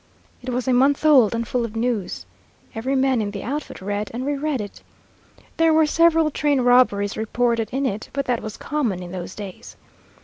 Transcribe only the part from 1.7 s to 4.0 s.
news. Every man in the outfit